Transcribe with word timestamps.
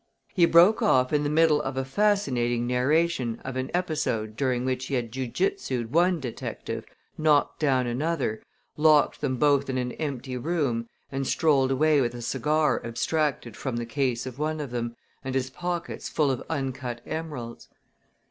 He 0.33 0.47
broke 0.47 0.81
off 0.81 1.13
in 1.13 1.23
the 1.23 1.29
middle 1.29 1.61
of 1.61 1.77
a 1.77 1.85
fascinating 1.85 2.65
narration 2.65 3.39
of 3.45 3.55
an 3.55 3.69
episode 3.71 4.35
during 4.35 4.65
which 4.65 4.87
he 4.87 4.95
had 4.95 5.11
ju 5.11 5.27
jutsued 5.27 5.89
one 5.91 6.19
detective, 6.19 6.85
knocked 7.19 7.61
another 7.61 8.37
down, 8.37 8.43
locked 8.77 9.21
them 9.21 9.37
both 9.37 9.69
in 9.69 9.77
an 9.77 9.91
empty 9.91 10.37
room, 10.37 10.89
and 11.11 11.27
strolled 11.27 11.69
away 11.69 12.01
with 12.01 12.15
a 12.15 12.23
cigar 12.23 12.83
abstracted 12.83 13.55
from 13.55 13.75
the 13.77 13.85
case 13.85 14.25
of 14.25 14.39
one 14.39 14.59
of 14.59 14.71
them 14.71 14.95
and 15.23 15.35
his 15.35 15.51
pockets 15.51 16.09
full 16.09 16.31
of 16.31 16.41
uncut 16.49 17.01
emeralds. 17.05 17.67